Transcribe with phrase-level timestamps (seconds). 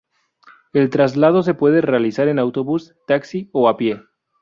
[0.73, 4.01] El traslado se puede realizar en autobús, taxi o a pie.